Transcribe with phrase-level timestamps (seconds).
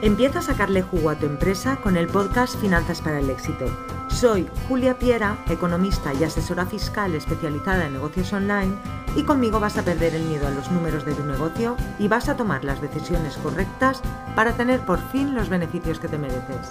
[0.00, 3.66] Empieza a sacarle jugo a tu empresa con el podcast Finanzas para el Éxito.
[4.06, 8.76] Soy Julia Piera, economista y asesora fiscal especializada en negocios online
[9.16, 12.28] y conmigo vas a perder el miedo a los números de tu negocio y vas
[12.28, 14.00] a tomar las decisiones correctas
[14.36, 16.70] para tener por fin los beneficios que te mereces.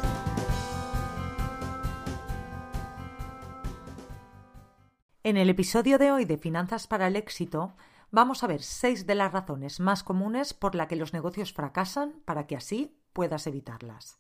[5.24, 7.76] En el episodio de hoy de Finanzas para el Éxito
[8.10, 12.22] vamos a ver seis de las razones más comunes por las que los negocios fracasan
[12.24, 14.20] para que así puedas evitarlas.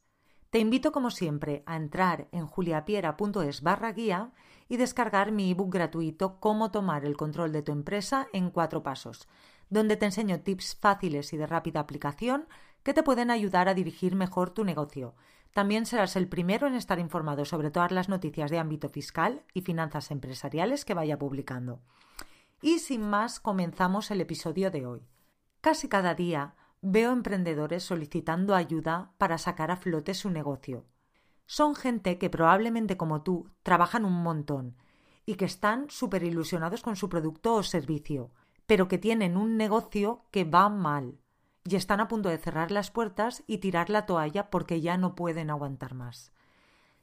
[0.50, 4.32] Te invito como siempre a entrar en juliapiera.es barra guía
[4.68, 9.28] y descargar mi ebook gratuito Cómo tomar el control de tu empresa en cuatro pasos,
[9.70, 12.48] donde te enseño tips fáciles y de rápida aplicación
[12.82, 15.14] que te pueden ayudar a dirigir mejor tu negocio
[15.58, 19.62] también serás el primero en estar informado sobre todas las noticias de ámbito fiscal y
[19.62, 21.80] finanzas empresariales que vaya publicando.
[22.62, 25.02] Y sin más, comenzamos el episodio de hoy.
[25.62, 30.86] Casi cada día veo emprendedores solicitando ayuda para sacar a flote su negocio.
[31.45, 34.75] Son gente que probablemente como tú trabajan un montón
[35.25, 38.31] y que están súper ilusionados con su producto o servicio,
[38.66, 41.20] pero que tienen un negocio que va mal
[41.64, 45.16] y están a punto de cerrar las puertas y tirar la toalla porque ya no
[45.16, 46.31] pueden aguantar más.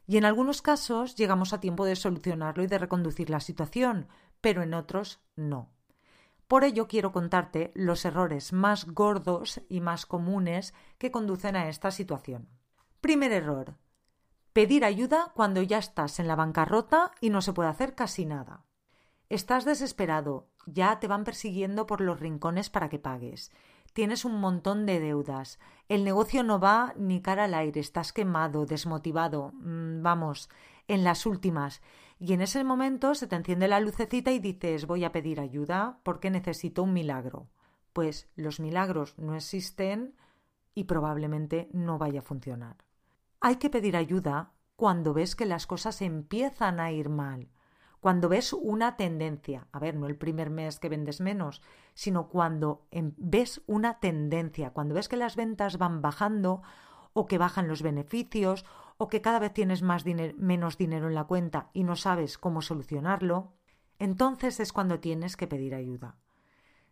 [0.07, 4.09] Y en algunos casos llegamos a tiempo de solucionarlo y de reconducir la situación,
[4.41, 5.74] pero en otros no.
[6.49, 11.91] Por ello quiero contarte los errores más gordos y más comunes que conducen a esta
[11.91, 12.49] situación.
[13.01, 13.77] Primer error.
[14.53, 18.65] Pedir ayuda cuando ya estás en la bancarrota y no se puede hacer casi nada.
[19.29, 23.51] Estás desesperado, ya te van persiguiendo por los rincones para que pagues
[23.95, 25.59] tienes un montón de deudas,
[25.89, 30.51] el negocio no va ni cara al aire, estás quemado, desmotivado, mm, vamos,
[30.89, 31.81] en las últimas.
[32.19, 35.99] Y en ese momento se te enciende la lucecita y dices voy a pedir ayuda
[36.03, 37.49] porque necesito un milagro.
[37.93, 40.15] Pues los milagros no existen
[40.75, 42.77] y probablemente no vaya a funcionar.
[43.41, 47.49] Hay que pedir ayuda cuando ves que las cosas empiezan a ir mal
[48.05, 51.63] cuando ves una tendencia, a ver, no el primer mes que vendes menos,
[51.95, 56.61] sino cuando em, ves una tendencia, cuando ves que las ventas van bajando
[57.15, 61.71] o que bajan los beneficios o que cada vez tienes menos dinero en la cuenta
[61.73, 63.53] y no sabes cómo solucionarlo,
[63.99, 66.17] entonces es cuando tienes que pedir ayuda.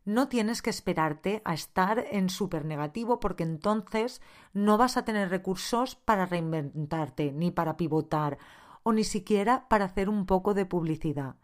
[0.05, 4.21] No tienes que esperarte a estar en súper negativo porque entonces
[4.53, 8.39] no vas a tener recursos para reinventarte ni para pivotar
[8.83, 11.37] o ni siquiera para hacer un poco de publicidad.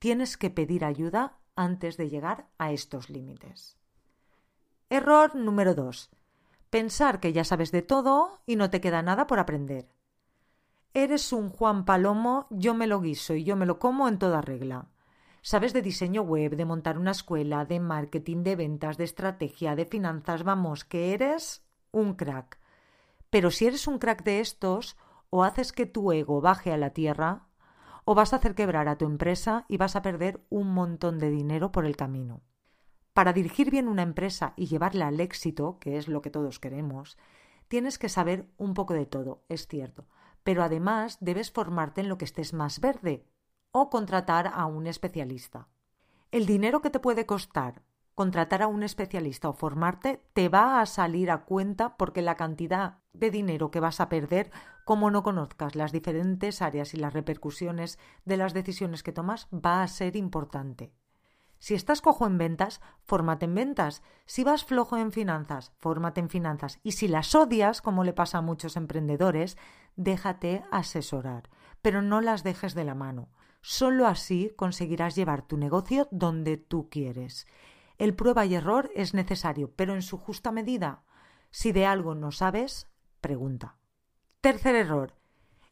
[0.00, 3.76] Tienes que pedir ayuda antes de llegar a estos límites.
[4.88, 6.10] Error número 2.
[6.68, 9.88] Pensar que ya sabes de todo y no te queda nada por aprender.
[10.92, 14.40] Eres un Juan Palomo, yo me lo guiso y yo me lo como en toda
[14.40, 14.88] regla.
[15.40, 19.84] Sabes de diseño web, de montar una escuela, de marketing, de ventas, de estrategia, de
[19.86, 22.58] finanzas, vamos, que eres un crack.
[23.30, 24.96] Pero si eres un crack de estos,
[25.30, 27.46] o haces que tu ego baje a la tierra,
[28.04, 31.30] o vas a hacer quebrar a tu empresa y vas a perder un montón de
[31.30, 32.40] dinero por el camino.
[33.12, 37.16] Para dirigir bien una empresa y llevarla al éxito, que es lo que todos queremos,
[37.68, 40.08] tienes que saber un poco de todo, es cierto,
[40.50, 43.24] pero además debes formarte en lo que estés más verde
[43.70, 45.68] o contratar a un especialista.
[46.32, 47.84] El dinero que te puede costar
[48.16, 52.98] contratar a un especialista o formarte te va a salir a cuenta porque la cantidad
[53.12, 54.50] de dinero que vas a perder
[54.84, 59.84] como no conozcas las diferentes áreas y las repercusiones de las decisiones que tomas va
[59.84, 60.92] a ser importante.
[61.60, 64.02] Si estás cojo en ventas, fórmate en ventas.
[64.24, 66.80] Si vas flojo en finanzas, fórmate en finanzas.
[66.82, 69.58] Y si las odias, como le pasa a muchos emprendedores,
[69.94, 71.50] déjate asesorar,
[71.82, 73.28] pero no las dejes de la mano.
[73.60, 77.46] Solo así conseguirás llevar tu negocio donde tú quieres.
[77.98, 81.02] El prueba y error es necesario, pero en su justa medida.
[81.50, 82.88] Si de algo no sabes,
[83.20, 83.76] pregunta.
[84.40, 85.14] Tercer error.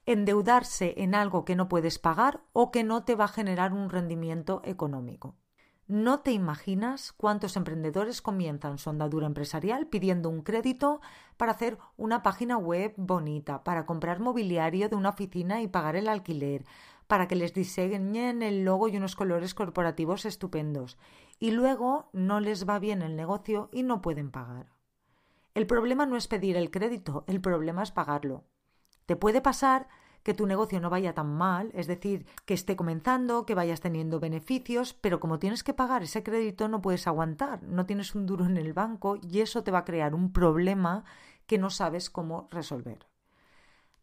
[0.05, 3.89] Endeudarse en algo que no puedes pagar o que no te va a generar un
[3.89, 5.37] rendimiento económico.
[5.89, 11.01] No te imaginas cuántos emprendedores comienzan su andadura empresarial pidiendo un crédito
[11.39, 16.09] para hacer una página web bonita, para comprar mobiliario de una oficina y pagar el
[16.09, 16.67] alquiler,
[17.07, 20.99] para que les diseñen el logo y unos colores corporativos estupendos.
[21.39, 24.67] Y luego no les va bien el negocio y no pueden pagar.
[25.55, 28.45] El problema no es pedir el crédito, el problema es pagarlo.
[29.07, 29.89] Te puede pasar
[30.23, 34.21] que tu negocio no vaya tan mal, es decir, que esté comenzando, que vayas teniendo
[34.21, 38.47] beneficios, pero como tienes que pagar ese crédito no puedes aguantar, no tienes un duro
[38.47, 41.05] en el banco y eso te va a crear un problema
[41.47, 43.07] que no sabes cómo resolver.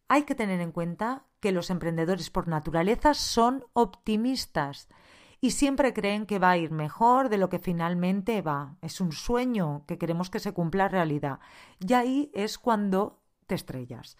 [0.08, 4.88] Hay que tener en cuenta que los emprendedores por naturaleza son optimistas
[5.40, 8.76] y siempre creen que va a ir mejor de lo que finalmente va.
[8.82, 11.40] Es un sueño que queremos que se cumpla realidad.
[11.78, 14.16] Y ahí es cuando te estrellas.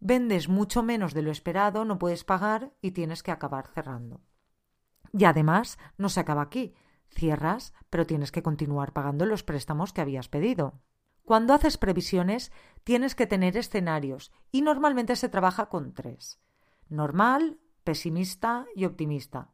[0.00, 4.20] Vendes mucho menos de lo esperado, no puedes pagar y tienes que acabar cerrando.
[5.12, 6.74] Y además, no se acaba aquí.
[7.08, 10.80] Cierras, pero tienes que continuar pagando los préstamos que habías pedido.
[11.24, 12.52] Cuando haces previsiones,
[12.84, 16.38] tienes que tener escenarios y normalmente se trabaja con tres.
[16.88, 19.50] Normal, pesimista y optimista.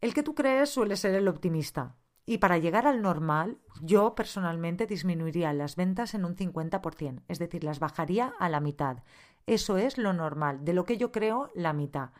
[0.00, 1.96] El que tú crees suele ser el optimista.
[2.24, 7.62] Y para llegar al normal, yo personalmente disminuiría las ventas en un 50%, es decir,
[7.62, 9.04] las bajaría a la mitad.
[9.46, 12.10] Eso es lo normal, de lo que yo creo, la mitad.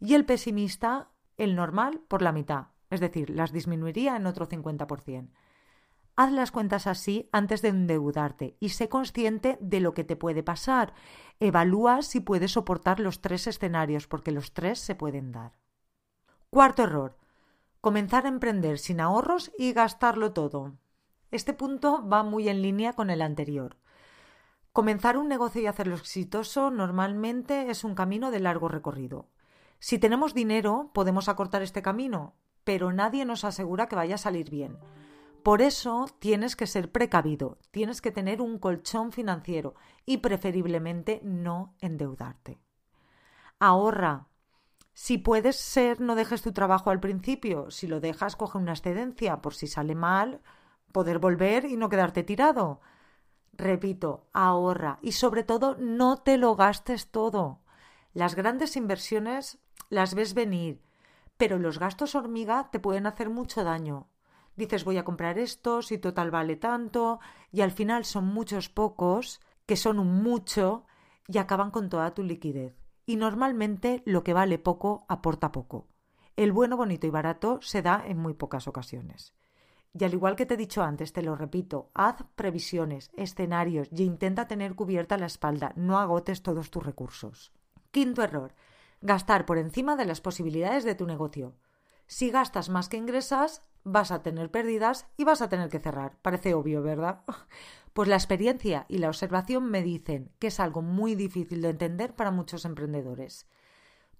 [0.00, 5.30] Y el pesimista, el normal por la mitad, es decir, las disminuiría en otro 50%.
[6.16, 10.44] Haz las cuentas así antes de endeudarte y sé consciente de lo que te puede
[10.44, 10.94] pasar.
[11.40, 15.58] Evalúa si puedes soportar los tres escenarios, porque los tres se pueden dar.
[16.50, 17.18] Cuarto error.
[17.80, 20.74] Comenzar a emprender sin ahorros y gastarlo todo.
[21.32, 23.76] Este punto va muy en línea con el anterior.
[24.74, 29.28] Comenzar un negocio y hacerlo exitoso normalmente es un camino de largo recorrido.
[29.78, 32.34] Si tenemos dinero, podemos acortar este camino,
[32.64, 34.76] pero nadie nos asegura que vaya a salir bien.
[35.44, 39.76] Por eso tienes que ser precavido, tienes que tener un colchón financiero
[40.06, 42.58] y preferiblemente no endeudarte.
[43.60, 44.26] Ahorra.
[44.92, 47.70] Si puedes ser, no dejes tu trabajo al principio.
[47.70, 50.40] Si lo dejas, coge una excedencia por si sale mal,
[50.90, 52.80] poder volver y no quedarte tirado.
[53.56, 57.60] Repito, ahorra y sobre todo no te lo gastes todo.
[58.12, 59.58] Las grandes inversiones
[59.90, 60.82] las ves venir,
[61.36, 64.08] pero los gastos hormiga te pueden hacer mucho daño.
[64.56, 67.20] Dices voy a comprar estos y total vale tanto
[67.52, 70.86] y al final son muchos pocos que son un mucho
[71.28, 72.74] y acaban con toda tu liquidez.
[73.06, 75.88] Y normalmente lo que vale poco aporta poco.
[76.36, 79.34] El bueno, bonito y barato se da en muy pocas ocasiones.
[79.96, 84.02] Y al igual que te he dicho antes, te lo repito, haz previsiones, escenarios y
[84.02, 87.52] intenta tener cubierta la espalda, no agotes todos tus recursos.
[87.92, 88.54] Quinto error,
[89.00, 91.54] gastar por encima de las posibilidades de tu negocio.
[92.08, 96.16] Si gastas más que ingresas, vas a tener pérdidas y vas a tener que cerrar.
[96.22, 97.22] Parece obvio, ¿verdad?
[97.92, 102.16] Pues la experiencia y la observación me dicen que es algo muy difícil de entender
[102.16, 103.46] para muchos emprendedores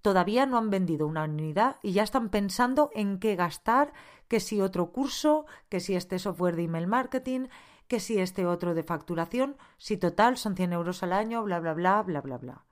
[0.05, 3.91] todavía no han vendido una unidad y ya están pensando en qué gastar,
[4.27, 7.47] que si otro curso, que si este software de email marketing,
[7.87, 11.73] que si este otro de facturación, si total son 100 euros al año, bla, bla,
[11.73, 12.65] bla, bla, bla, bla.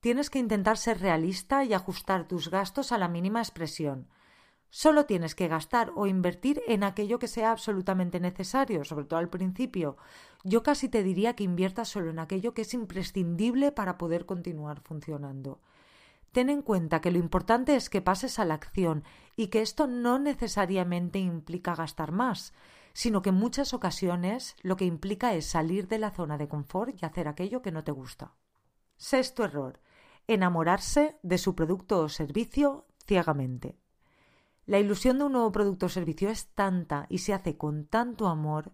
[0.00, 4.08] Tienes que intentar ser realista y ajustar tus gastos a la mínima expresión.
[4.68, 9.28] Solo tienes que gastar o invertir en aquello que sea absolutamente necesario, sobre todo al
[9.28, 9.96] principio.
[10.44, 14.80] Yo casi te diría que inviertas solo en aquello que es imprescindible para poder continuar
[14.80, 15.60] funcionando.
[16.32, 19.04] Ten en cuenta que lo importante es que pases a la acción
[19.36, 22.54] y que esto no necesariamente implica gastar más,
[22.94, 26.94] sino que en muchas ocasiones lo que implica es salir de la zona de confort
[27.00, 28.34] y hacer aquello que no te gusta.
[28.96, 29.80] Sexto error.
[30.26, 33.76] Enamorarse de su producto o servicio ciegamente.
[34.64, 38.28] La ilusión de un nuevo producto o servicio es tanta y se hace con tanto
[38.28, 38.72] amor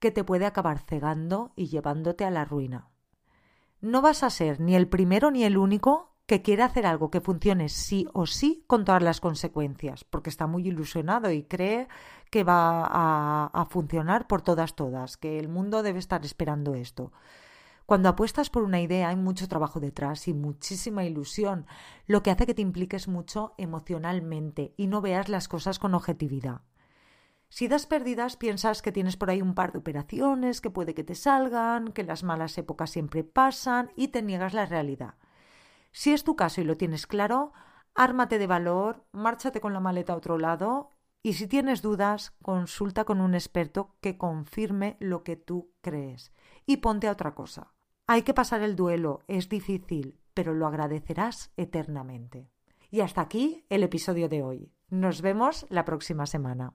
[0.00, 2.90] que te puede acabar cegando y llevándote a la ruina.
[3.80, 7.20] No vas a ser ni el primero ni el único que quiere hacer algo que
[7.20, 11.88] funcione sí o sí con todas las consecuencias, porque está muy ilusionado y cree
[12.30, 17.12] que va a, funcionar por todas, todas, que el mundo debe estar esperando esto.
[17.86, 21.66] Cuando apuestas por una idea hay mucho trabajo detrás y muchísima ilusión,
[22.06, 26.62] lo que hace que te impliques mucho emocionalmente y no veas las cosas con objetividad.
[27.50, 31.04] Si das pérdidas, piensas que tienes por ahí un par de operaciones, que puede que
[31.04, 35.14] te salgan, que las malas épocas siempre pasan y te niegas la realidad.
[35.94, 37.52] Si es tu caso y lo tienes claro,
[37.94, 40.90] ármate de valor, márchate con la maleta a otro lado
[41.22, 46.32] y si tienes dudas, consulta con un experto que confirme lo que tú crees
[46.66, 47.74] y ponte a otra cosa.
[48.08, 52.50] Hay que pasar el duelo, es difícil, pero lo agradecerás eternamente.
[52.90, 54.72] Y hasta aquí el episodio de hoy.
[54.88, 56.74] Nos vemos la próxima semana.